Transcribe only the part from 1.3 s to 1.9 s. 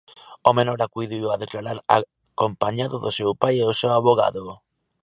declarar